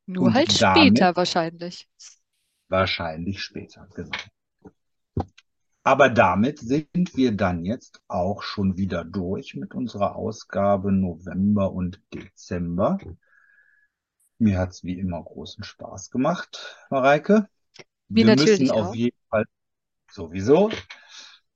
Nur 0.06 0.26
Und 0.26 0.34
halt 0.34 0.52
später 0.52 1.14
wahrscheinlich. 1.16 1.88
Wahrscheinlich 2.68 3.42
später, 3.42 3.88
genau. 3.94 4.16
Aber 5.82 6.08
damit 6.08 6.60
sind 6.60 7.16
wir 7.16 7.32
dann 7.32 7.64
jetzt 7.64 8.00
auch 8.06 8.42
schon 8.42 8.76
wieder 8.76 9.04
durch 9.04 9.54
mit 9.54 9.74
unserer 9.74 10.14
Ausgabe 10.14 10.92
November 10.92 11.72
und 11.72 12.00
Dezember. 12.14 12.98
Mir 14.38 14.58
hat 14.58 14.70
es 14.70 14.84
wie 14.84 14.98
immer 14.98 15.22
großen 15.22 15.64
Spaß 15.64 16.10
gemacht, 16.10 16.76
Mareike. 16.90 17.48
Mir 18.08 18.26
wir 18.26 18.36
müssen 18.36 18.70
auf 18.70 18.94
jeden 18.94 19.18
Fall 19.30 19.46
sowieso 20.10 20.70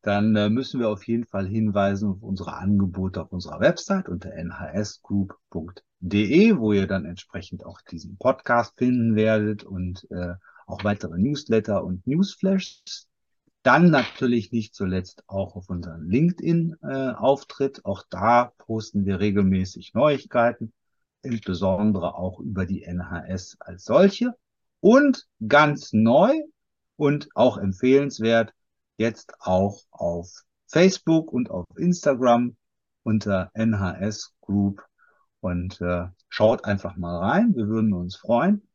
dann 0.04 0.36
äh, 0.36 0.50
müssen 0.50 0.78
wir 0.80 0.90
auf 0.90 1.06
jeden 1.06 1.24
Fall 1.24 1.48
hinweisen 1.48 2.10
auf 2.10 2.22
unsere 2.22 2.58
Angebote 2.58 3.22
auf 3.22 3.32
unserer 3.32 3.60
Website 3.60 4.10
unter 4.10 4.32
nhsgroup.de, 4.36 6.58
wo 6.58 6.74
ihr 6.74 6.86
dann 6.86 7.06
entsprechend 7.06 7.64
auch 7.64 7.80
diesen 7.80 8.18
Podcast 8.18 8.76
finden 8.76 9.16
werdet 9.16 9.64
und 9.64 10.06
äh, 10.10 10.34
auch 10.66 10.84
weitere 10.84 11.18
Newsletter 11.18 11.82
und 11.82 12.06
Newsflashes. 12.06 13.08
Dann 13.62 13.90
natürlich 13.90 14.52
nicht 14.52 14.74
zuletzt 14.74 15.24
auch 15.26 15.56
auf 15.56 15.70
unseren 15.70 16.06
LinkedIn-Auftritt. 16.06 17.78
Äh, 17.78 17.82
auch 17.84 18.04
da 18.10 18.52
posten 18.58 19.06
wir 19.06 19.20
regelmäßig 19.20 19.94
Neuigkeiten, 19.94 20.74
insbesondere 21.22 22.14
auch 22.14 22.40
über 22.40 22.66
die 22.66 22.82
NHS 22.82 23.56
als 23.58 23.84
solche. 23.84 24.34
Und 24.80 25.26
ganz 25.48 25.94
neu 25.94 26.34
und 26.96 27.30
auch 27.34 27.56
empfehlenswert, 27.56 28.52
jetzt 28.96 29.34
auch 29.40 29.82
auf 29.90 30.44
Facebook 30.68 31.32
und 31.32 31.50
auf 31.50 31.66
Instagram 31.76 32.56
unter 33.02 33.50
NHS 33.54 34.32
Group 34.40 34.82
und 35.40 35.80
äh, 35.80 36.06
schaut 36.28 36.64
einfach 36.64 36.96
mal 36.96 37.18
rein. 37.18 37.54
Wir 37.54 37.68
würden 37.68 37.92
uns 37.92 38.16
freuen. 38.16 38.66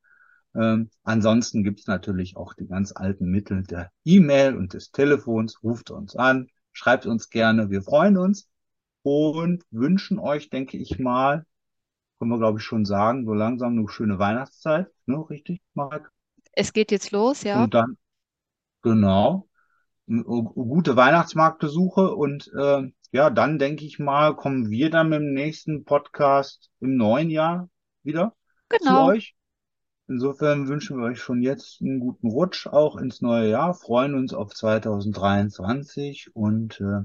Ähm, 0.56 0.90
ansonsten 1.04 1.64
gibt 1.64 1.82
es 1.82 1.88
natürlich 1.88 2.38
auch 2.38 2.54
die 2.54 2.68
ganz 2.68 2.92
alten 2.96 3.30
Mittel 3.30 3.64
der 3.64 3.92
E-Mail 4.06 4.56
und 4.56 4.74
des 4.74 4.92
Telefons. 4.92 5.64
Ruft 5.64 5.92
uns 5.92 6.16
an, 6.16 6.48
schreibt 6.72 7.06
uns 7.06 7.30
gerne. 7.30 7.70
Wir 7.70 7.82
freuen 7.82 8.18
uns 8.18 8.50
und 9.04 9.64
wünschen 9.72 10.20
euch, 10.20 10.50
denke 10.50 10.78
ich 10.78 11.00
mal, 11.00 11.46
können 12.18 12.32
wir 12.32 12.38
glaube 12.38 12.60
ich 12.60 12.66
schon 12.66 12.86
sagen, 12.86 13.26
so 13.26 13.34
langsam 13.34 13.78
eine 13.78 13.90
schöne 13.90 14.20
Weihnachtszeit. 14.20 14.88
Ne, 15.06 15.18
richtig, 15.30 15.62
Mark? 15.74 16.12
Es 16.54 16.74
geht 16.74 16.92
jetzt 16.92 17.12
los, 17.12 17.44
ja. 17.44 17.64
Und 17.64 17.74
dann, 17.74 17.98
genau 18.82 19.49
gute 20.10 20.96
Weihnachtsmarktbesuche 20.96 22.16
und 22.16 22.52
äh, 22.58 22.92
ja, 23.12 23.30
dann 23.30 23.60
denke 23.60 23.86
ich 23.86 24.00
mal, 24.00 24.36
kommen 24.36 24.70
wir 24.70 24.90
dann 24.90 25.10
mit 25.10 25.20
dem 25.20 25.34
nächsten 25.34 25.84
Podcast 25.86 26.72
im 26.80 26.96
neuen 26.96 27.30
Jahr 27.30 27.70
wieder 28.04 28.36
genau. 28.70 29.06
zu 29.06 29.12
euch. 29.12 29.36
Insofern 30.08 30.68
wünschen 30.68 30.98
wir 30.98 31.06
euch 31.06 31.20
schon 31.20 31.44
jetzt 31.44 31.82
einen 31.82 32.00
guten 32.00 32.30
Rutsch 32.30 32.66
auch 32.66 32.98
ins 32.98 33.22
neue 33.22 33.50
Jahr, 33.50 33.76
freuen 33.76 34.16
uns 34.16 34.34
auf 34.34 34.54
2023 34.54 36.36
und 36.36 36.82
äh, 36.82 37.02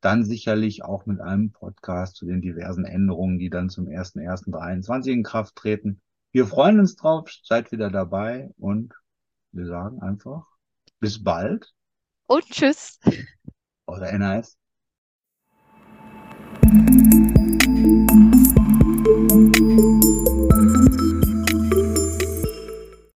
dann 0.00 0.24
sicherlich 0.24 0.82
auch 0.82 1.04
mit 1.04 1.20
einem 1.20 1.52
Podcast 1.52 2.16
zu 2.16 2.26
den 2.26 2.40
diversen 2.40 2.86
Änderungen, 2.86 3.38
die 3.38 3.50
dann 3.50 3.68
zum 3.68 3.86
1.1.23 3.86 5.10
in 5.10 5.22
Kraft 5.22 5.56
treten. 5.56 6.00
Wir 6.32 6.46
freuen 6.46 6.80
uns 6.80 6.96
drauf, 6.96 7.30
seid 7.42 7.72
wieder 7.72 7.90
dabei 7.90 8.50
und 8.56 8.94
wir 9.52 9.66
sagen 9.66 10.00
einfach 10.00 10.46
bis 11.00 11.22
bald 11.22 11.74
und 12.26 12.44
tschüss. 12.50 12.98
Oder 13.86 14.12
NAS. 14.18 14.56